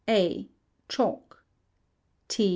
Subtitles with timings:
[0.07, 0.49] A.
[0.89, 1.45] Chalk.
[2.27, 2.49] T.